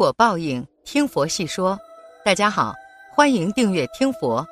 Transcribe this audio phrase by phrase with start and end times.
[0.00, 1.78] 果报应，听佛细说。
[2.24, 2.72] 大家好，
[3.14, 4.42] 欢迎订阅听佛。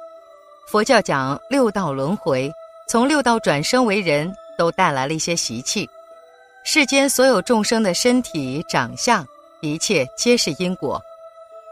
[0.70, 2.52] 佛教讲六道轮回，
[2.86, 5.88] 从六道转生为人都带来了一些习气。
[6.64, 9.26] 世间所有众生的身体长相，
[9.62, 11.00] 一切皆是因果。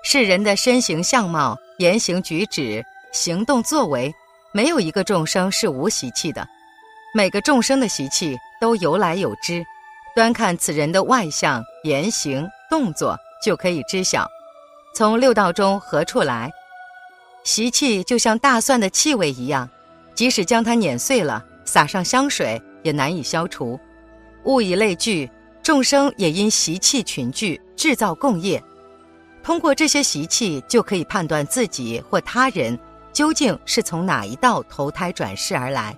[0.03, 2.83] 世人的身形相貌、言行举止、
[3.13, 4.11] 行动作为，
[4.53, 6.49] 没有一个众生是无习气的。
[7.15, 9.63] 每个众生的习气都由来有之，
[10.15, 13.15] 端看此人的外相、言行、动作。
[13.43, 14.29] 就可以知晓，
[14.95, 16.53] 从六道中何处来？
[17.45, 19.69] 习气就像大蒜的气味一样，
[20.15, 23.79] 即使将它碾碎了，撒上香水也难以消除。
[24.45, 25.31] 物以类聚，
[25.63, 28.63] 众生也因习气群聚，制造共业。
[29.45, 32.77] 通过这些习气，就可以判断自己或他人
[33.13, 35.97] 究竟是从哪一道投胎转世而来。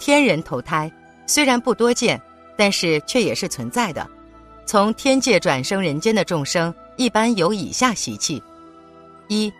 [0.00, 0.90] 天人投胎
[1.28, 2.20] 虽然不多见，
[2.56, 4.04] 但是却也是存在的。
[4.66, 8.42] 从天界转生人间的众生，一般有以下习气：
[9.28, 9.52] 一，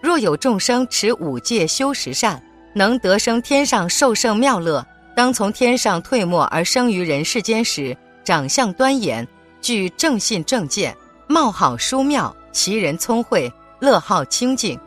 [0.00, 2.42] 若有众生持五戒修十善，
[2.74, 4.82] 能得生天上受胜妙乐；
[5.14, 9.26] 当从天上退没而生于人世间时，长相端严，
[9.60, 14.78] 具正信正见，貌好殊妙，其人聪慧，乐好清净。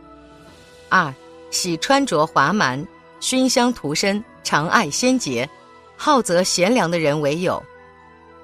[0.89, 1.14] 二，
[1.52, 2.86] 喜穿着华蛮，
[3.20, 5.48] 熏香涂身，常爱仙洁，
[5.95, 7.61] 好择贤良的人为友。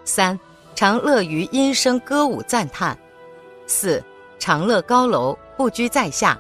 [0.04, 0.40] 三。
[0.76, 2.98] 常乐于音声歌舞赞叹，
[3.66, 4.04] 四
[4.38, 6.38] 常乐高楼不居在下，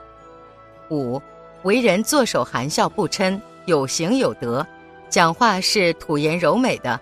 [0.90, 1.22] 五
[1.64, 4.66] 为人作守含笑不嗔有行有德，
[5.10, 7.00] 讲话是吐言柔美的，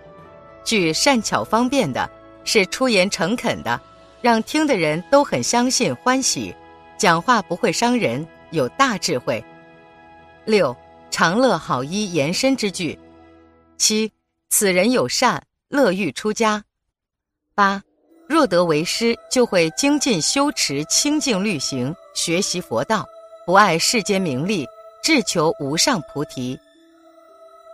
[0.63, 2.07] 具善巧方便的，
[2.43, 3.81] 是出言诚恳的，
[4.21, 6.53] 让听的人都很相信欢喜，
[6.99, 9.43] 讲话不会伤人，有大智慧。
[10.45, 10.75] 六
[11.09, 12.99] 常乐好衣延伸之句，
[13.79, 14.11] 七
[14.51, 16.63] 此人有善乐欲出家。
[17.55, 17.81] 八，
[18.27, 23.07] 若得为师，就会精进修持清净律行，学习佛道，
[23.45, 24.67] 不爱世间名利，
[25.03, 26.59] 志求无上菩提。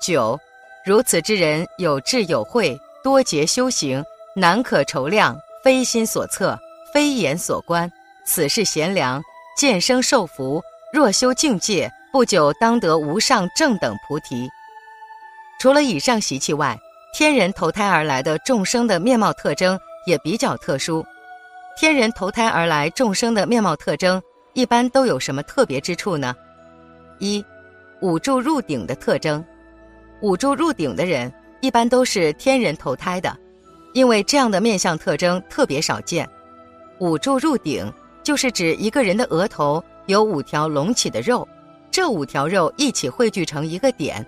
[0.01, 0.38] 九，
[0.85, 4.03] 如此之人有智有慧，多劫修行，
[4.35, 6.59] 难可筹量，非心所测，
[6.94, 7.90] 非眼所观。
[8.25, 9.22] 此是贤良，
[9.57, 10.61] 见生受福。
[10.91, 14.50] 若修境界，不久当得无上正等菩提。
[15.59, 16.78] 除了以上习气外，
[17.12, 21.03] 天人投胎而来的众生的面貌特征也比较特殊。
[21.78, 24.22] 天人投胎而来众生的面貌特征
[24.53, 26.36] 一般都有什么特别之处呢？
[27.18, 27.44] 一，
[28.02, 29.44] 五柱入顶的特征。
[30.22, 31.31] 五柱入顶的人
[31.62, 33.36] 一般都是天人投胎的，
[33.94, 36.30] 因为这样的面相特征特别少见。
[37.00, 37.91] 五柱入顶
[38.24, 41.47] 就是指一个人的额头有五条隆起的肉，
[41.90, 44.26] 这五条肉一起汇聚成一个点。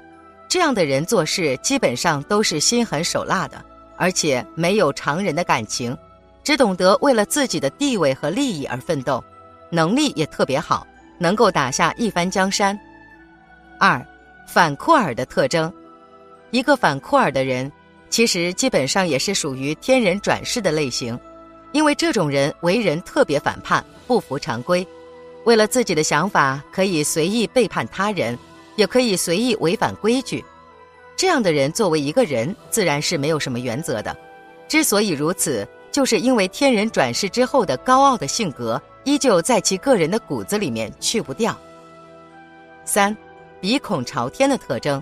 [0.52, 3.64] 这样的人做事基本上都是心狠手辣的，
[3.96, 5.98] 而且没有常人的感情，
[6.44, 9.24] 只懂得为了自己的地位和利益而奋斗，
[9.70, 10.86] 能力也特别好，
[11.18, 12.78] 能够打下一番江山。
[13.80, 14.06] 二，
[14.46, 15.72] 反库尔的特征，
[16.50, 17.72] 一个反库尔的人，
[18.10, 21.18] 其实基本上也是属于天人转世的类型，
[21.72, 24.86] 因为这种人为人特别反叛，不服常规，
[25.46, 28.38] 为了自己的想法可以随意背叛他人。
[28.76, 30.44] 也可以随意违反规矩，
[31.16, 34.16] 这样的人作为一个人，自然是没有什么原则的。
[34.68, 41.58] 之所以如此，就是因为天人转世之后的高傲的性格，依旧在其个人的骨子里面去不掉。
[42.86, 43.16] 三，
[43.60, 45.02] 鼻孔朝天的特征，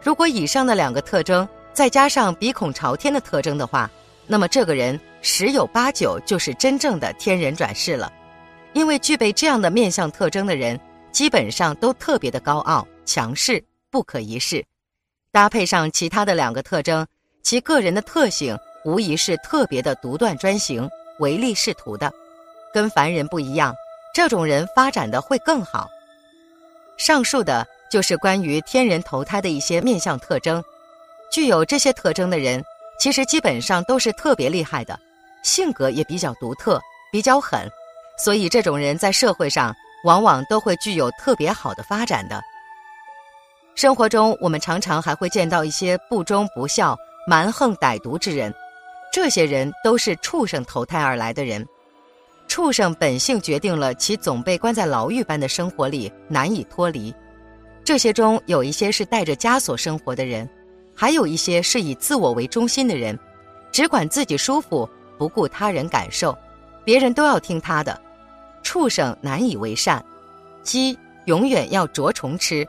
[0.00, 3.90] 如果以上的两个特征再加上鼻孔朝天的特征的话，
[4.26, 8.10] 那么这个人十有八九就是真正的天人转世了，
[8.72, 10.80] 因为具备这样的面相特征的人。
[11.14, 14.66] 基本上都特别的高傲、强势、不可一世，
[15.30, 17.06] 搭配上其他的两个特征，
[17.40, 22.12] 其个人的特性无疑是特别的独断专行、唯利是图的，
[22.72, 23.72] 跟凡人不一样。
[24.12, 25.88] 这种人发展的会更好。
[26.96, 30.62] 上述的就是关于天人投胎的一些面相特征，
[31.30, 32.60] 具有这些特征的人，
[32.98, 34.98] 其实基本上都是特别厉害的，
[35.44, 36.80] 性格也比较独特、
[37.12, 37.70] 比较狠，
[38.18, 39.72] 所以这种人在社会上。
[40.04, 42.40] 往往都会具有特别好的发展的。
[43.74, 46.96] 生活中，我们常常还会见到一些不忠不孝、
[47.26, 48.54] 蛮横歹毒之人，
[49.12, 51.66] 这些人都是畜生投胎而来的人。
[52.46, 57.12] 畜生本性决定了其总被关在牢狱般的生活里难以脱离。
[57.82, 60.48] 这些中有一些是带着枷锁生活的人，
[60.94, 63.18] 还有一些是以自我为中心的人，
[63.72, 66.36] 只管自己舒服，不顾他人感受，
[66.84, 68.00] 别人都要听他的。
[68.64, 70.04] 畜生难以为善，
[70.64, 72.66] 鸡永远要啄虫吃，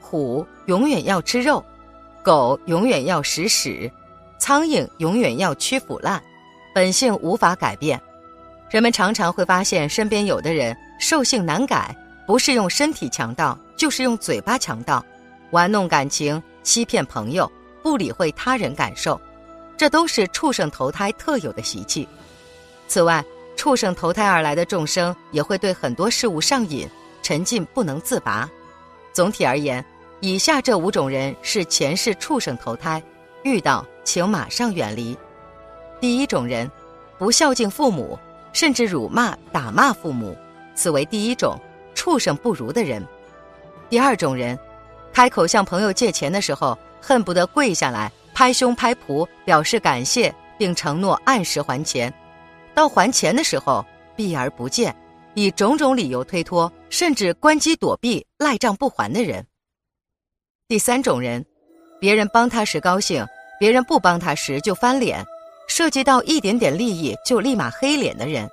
[0.00, 1.64] 虎永远要吃肉，
[2.24, 3.88] 狗永远要食屎，
[4.38, 6.20] 苍蝇永远要驱腐烂，
[6.74, 8.00] 本性无法改变。
[8.70, 11.94] 人们常常会发现，身边有的人兽性难改，
[12.26, 15.04] 不是用身体强盗，就是用嘴巴强盗，
[15.52, 17.50] 玩弄感情，欺骗朋友，
[17.82, 19.20] 不理会他人感受，
[19.76, 22.06] 这都是畜生投胎特有的习气。
[22.86, 23.24] 此外，
[23.58, 26.88] 畜生投胎而来的众生也会对很多事物上瘾，
[27.20, 28.48] 沉浸不能自拔。
[29.12, 29.84] 总体而言，
[30.20, 33.02] 以下这五种人是前世畜生投胎，
[33.42, 35.18] 遇到请马上远离。
[36.00, 36.70] 第一种人，
[37.18, 38.18] 不孝敬父母。
[38.54, 40.36] 甚至辱骂、打骂父母，
[40.74, 41.56] 此为第一种
[41.94, 43.06] 畜生不如的人。
[43.90, 44.58] 第二种人，
[45.12, 52.10] 开口向朋友借钱的时候，恨不得跪下来拍胸拍脯表示感谢，并承诺按时还钱；
[52.78, 53.84] 到还钱的时候
[54.14, 54.94] 避而不见，
[55.34, 59.44] 以种种理由推脱，甚至关机躲避、赖账不还的人。
[60.68, 61.44] 第三种人，
[61.98, 63.26] 别人帮他时高兴，
[63.58, 65.26] 别人不帮他时就翻脸。
[65.66, 68.48] 涉及到一点点利益就立马黑脸的人，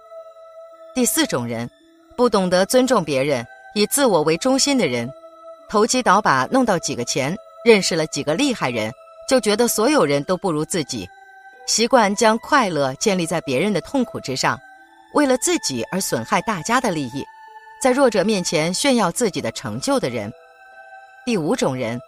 [0.95, 1.69] 第四种人，
[2.17, 3.45] 不懂得尊重别人，
[3.75, 5.07] 以自我为中心的人，
[5.69, 8.91] 投机倒把弄到几个钱，认识了几个厉害人，
[9.29, 11.07] 就觉得所有人都不如自己，
[11.67, 14.59] 习惯将快乐建立在别人的痛苦之上，
[15.13, 17.25] 为了自己而损害大家的利益，
[17.81, 20.31] 在弱者面前炫耀自己的成就的人。
[21.25, 21.99] 第五种人，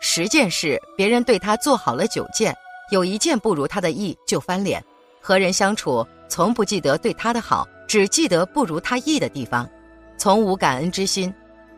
[0.00, 2.54] 十件事别人对他做好了九件。
[2.92, 4.82] 有一件不如他的意就翻脸，
[5.20, 9.68] 和人相处从不记得对他的好，只记得不如他意的地方，
[10.16, 11.32] 从无感恩之心。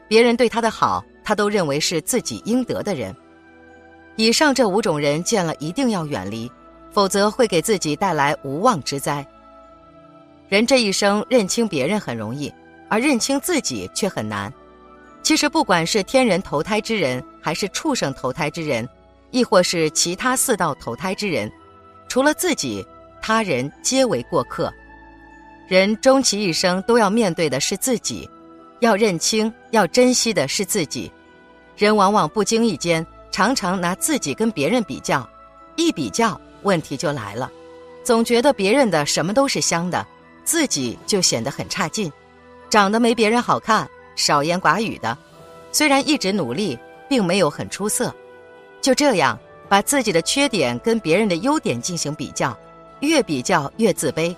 [0.08, 3.14] 别人对他的好，他都认为是自己应得的人。
[4.16, 6.50] 以上这五种人见了一定要远离，
[6.92, 9.26] 否则会给自己带来无妄之灾。
[10.48, 12.52] 人这一生认清别人很容易，
[12.88, 14.52] 而认清自己却很难。
[15.22, 18.88] 其实不管是天人投胎之人，还是畜生投胎之人。
[19.30, 21.50] 亦或是其他四道投胎之人，
[22.06, 22.86] 除了自己，
[23.22, 24.70] 他人皆为过客。
[25.66, 28.28] 人终其一生都要面对的是自己，
[28.80, 31.10] 要认清、要珍惜的是自己。
[31.78, 35.26] 人往往不经意间，常常拿自己跟别人比较，
[35.76, 37.50] 一比较，问题就来了。
[38.04, 40.06] 总觉得别人的什么都是香的，
[40.44, 42.12] 自己就显得很差劲，
[42.68, 45.16] 长得没别人好看，少言寡语的。
[45.70, 46.78] 虽然一直努力，
[47.08, 48.14] 并没有很出色。
[48.80, 49.38] 就这样，
[49.68, 52.56] 把自己的缺点跟别人的优点进行比较，
[53.00, 54.34] 越比较越自卑。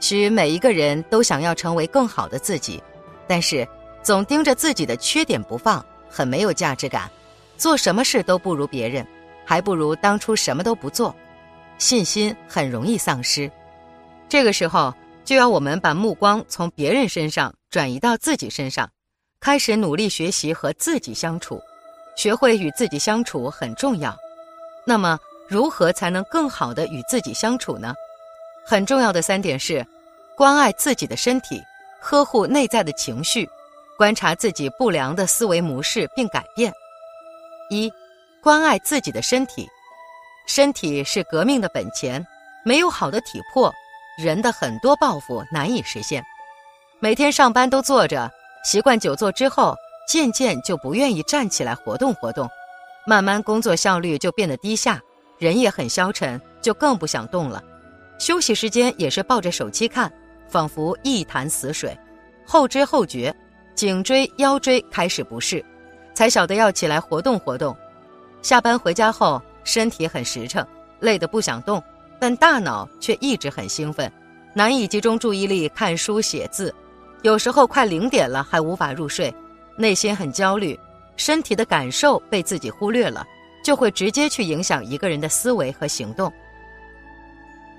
[0.00, 2.82] 许每一个人都想要成为更好的自己，
[3.28, 3.66] 但是
[4.02, 7.08] 总盯着自己的缺点不放，很没有价值感。
[7.56, 9.06] 做什么事都不如别人，
[9.44, 11.14] 还不如当初什么都不做，
[11.82, 13.50] 信心很容易丧失。
[14.28, 14.94] 这个时候，
[15.24, 18.88] 就要我们把目光从别人身上转移到自己身上，
[19.40, 21.60] 开始努力学习和自己相处。
[22.14, 24.16] 学会与自己相处很重要，
[24.86, 25.18] 那么
[25.48, 27.92] 如何才能更好的与自己相处呢？
[28.64, 29.84] 很重要的三点是：
[30.36, 31.60] 关爱自己的身体，
[32.00, 33.48] 呵护内在的情绪，
[33.98, 36.72] 观察自己不良的思维模式并改变。
[37.70, 37.90] 一、
[38.40, 39.66] 关爱自己的身体，
[40.46, 42.24] 身体是革命的本钱，
[42.64, 43.72] 没有好的体魄，
[44.18, 46.24] 人的很多抱负难以实现。
[47.00, 48.30] 每天上班都坐着，
[48.64, 49.74] 习惯久坐之后。
[50.04, 52.46] 渐渐就不愿意站起来活动活动，
[53.06, 55.00] 慢慢工作效率就变得低下，
[55.38, 57.62] 人也很消沉，就更不想动了。
[58.18, 60.12] 休息时间也是抱着手机看，
[60.48, 61.96] 仿佛一潭死水。
[62.44, 63.34] 后知后觉，
[63.76, 65.64] 颈椎、腰椎开始不适，
[66.14, 67.74] 才晓得要起来活动活动。
[68.42, 70.66] 下班回家后，身体很实诚，
[71.00, 71.82] 累得不想动，
[72.18, 74.10] 但大脑却一直很兴奋，
[74.54, 76.74] 难以集中注意力看书写字。
[77.22, 79.32] 有时候快零点了还无法入睡。
[79.76, 80.78] 内心很焦虑，
[81.16, 83.24] 身体的感受被自己忽略了，
[83.64, 86.30] 就会直接去影响一个人的思维和行动。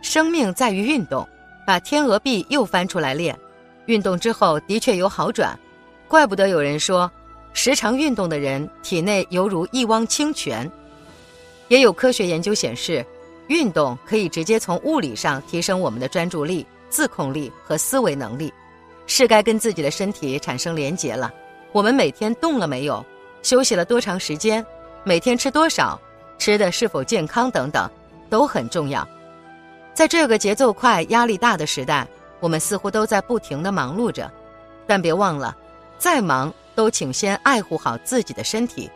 [0.01, 1.27] 生命在于运动，
[1.67, 3.37] 把天鹅臂又翻出来练，
[3.85, 5.57] 运动之后的确有好转，
[6.07, 7.09] 怪不得有人说，
[7.53, 10.69] 时常运动的人体内犹如一汪清泉。
[11.67, 13.05] 也有科学研究显示，
[13.47, 18.53] 运动可以直接从物理上提升我们的专注力、自控力和思维能力，
[19.07, 21.33] 是该跟自己的身体产生连结了。
[21.71, 23.03] 我们每天动了没有？
[23.41, 24.65] 休息了多长时间？
[25.03, 25.99] 每天吃多少？
[26.37, 27.49] 吃的是否健康？
[27.51, 27.89] 等等，
[28.29, 29.07] 都很重要。
[29.93, 32.07] 在这个节奏快、压力大的时代，
[32.39, 34.31] 我们似乎都在不停的忙碌着，
[34.87, 35.55] 但别忘了，
[35.97, 38.89] 再忙都请先爱护好自己的身体。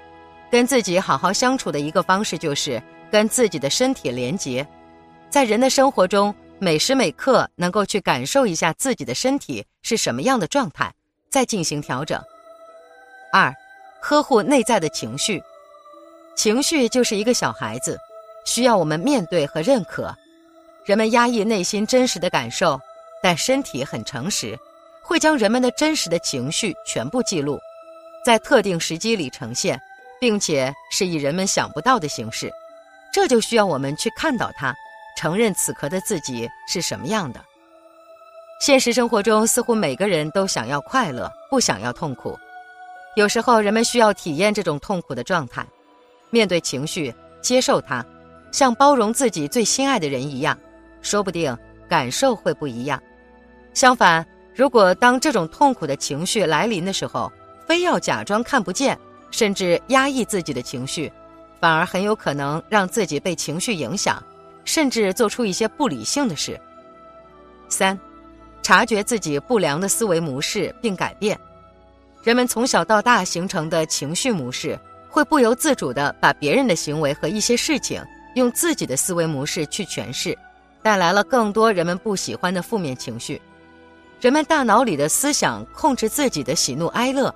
[0.50, 4.66] 跟自己好好相处的一个方式，就是跟自己的身体连结。
[5.30, 10.94] 在人的生活中，每时每刻能够去感受一下自己的身体是什么样的状态，
[11.30, 12.22] 再进行调整。
[13.32, 13.54] 二，
[14.00, 15.44] 呵护内在的情绪，
[16.36, 17.98] 情绪就是一个小孩子，
[18.46, 20.16] 需要我们面对和认可。
[20.86, 22.80] 人们压抑内心真实的感受，
[23.22, 24.58] 但身体很诚实，
[25.02, 27.60] 会将人们的真实的情绪全部记录，
[28.26, 29.78] 在特定时机里呈现，
[30.20, 32.52] 并且是以人们想不到的形式。
[33.14, 34.76] 这就需要我们去看到它，
[35.18, 37.40] 承认此刻的自己是什么样的。
[38.60, 42.38] 现实生活中，似乎每个人都想要快乐，不想要痛苦。
[43.16, 45.66] 有时候，人们需要体验这种痛苦的状态，
[46.30, 48.06] 面对情绪，接受它，
[48.52, 50.58] 像包容自己最心爱的人一样，
[51.02, 51.56] 说不定
[51.90, 53.02] 感受会不一样。
[53.74, 57.32] 相反，如果当这种痛苦的情绪来临的时候，
[57.68, 58.98] 非要假装看不见，
[59.32, 61.12] 甚至压抑自己的情绪，
[61.60, 64.22] 反而很有可能让自己被情绪影响，
[64.66, 66.60] 甚至做出一些不理性的事。
[67.70, 67.98] 三。
[68.64, 71.40] 察觉自己不良的思维模式并改变，
[72.22, 74.78] 人们从小到大形成的情绪模式，
[75.10, 78.04] 会不由自主地把别人的行为和一些事情
[78.36, 80.38] 用自己的思维模式去诠释，
[80.82, 83.42] 带来了更多人们不喜欢的负面情绪。
[84.20, 87.34] 人们大脑里的思想控制自己的喜怒哀乐，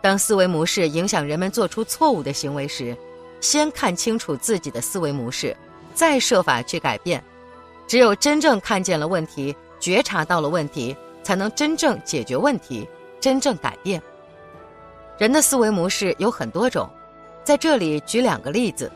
[0.00, 2.96] 当思维模式影响人们做出错误的行为时，
[3.40, 5.56] 先看清楚自己的思维模式，
[5.94, 7.22] 再设法去改变。
[7.86, 9.54] 只有真正看见了问题。
[9.80, 12.84] 觉察到了问题，才能真正解决问题，
[13.20, 14.02] 真正改变。
[15.18, 16.90] 人的思维模式有很多种，
[17.44, 18.90] 在这里举两个例子：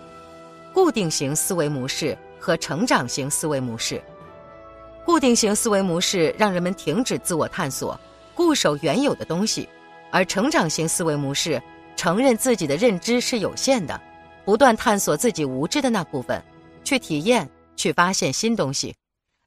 [0.74, 4.02] 固定型思维模式和成长型思维模式。
[5.04, 7.96] 固定型思维模式让人们停止自我探索，
[8.34, 9.68] 固守原有的东西；
[10.12, 11.60] 而成长型思维模式
[11.96, 14.00] 承认自己的认知是有限的，
[14.44, 16.40] 不断探索自己无知的那部分，
[16.84, 18.94] 去体验，去发现新东西。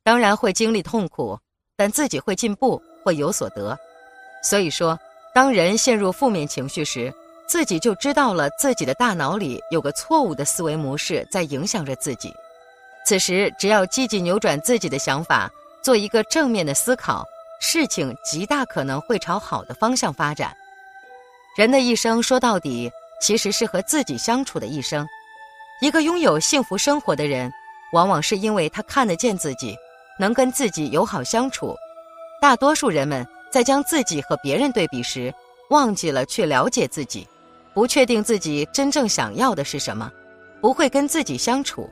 [0.03, 1.39] 当然会经历痛苦，
[1.77, 3.77] 但自己会进步，会有所得。
[4.43, 4.99] 所以说，
[5.33, 7.13] 当人陷入负面情绪时，
[7.47, 12.33] 自己就知道了自己的大脑里有个错误的思维模式在影响着自己。
[13.05, 15.51] 此时，只要积极扭转自己的想法，
[15.83, 17.23] 做一个正面的思考，
[17.59, 20.55] 事情极大可能会朝好的方向发展。
[21.57, 25.07] 人的一生说到底，其实是和自己相处的一生。
[25.81, 27.51] 一个拥有幸福生活的人，
[27.93, 29.75] 往往是因为他看得见自己。
[30.17, 31.75] 能跟自己友好相处，
[32.41, 35.33] 大多数人们在将自己和别人对比时，
[35.69, 37.27] 忘记了去了解自己，
[37.73, 40.09] 不确定自己真正想要的是什么，
[40.61, 41.89] 不会跟自己相处。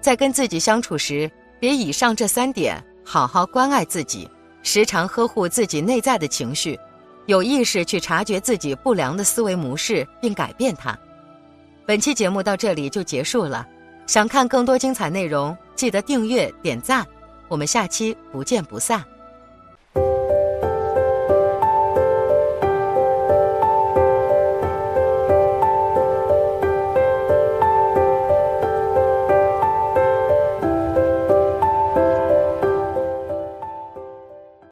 [0.00, 4.28] 在跟自己相处时，别以上这三点，好好关爱自己，
[4.66, 6.76] 时常呵护自己内在的情绪，
[7.26, 10.98] 有意识去察觉自己不良的思维模式并改变它。
[11.86, 13.64] 本期节目到这里就结束了，
[14.08, 17.06] 想看更多精彩内容，记得订阅点赞。
[17.46, 19.04] 我们下期不见不散。